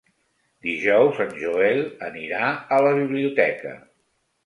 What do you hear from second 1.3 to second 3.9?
Joel anirà a la biblioteca.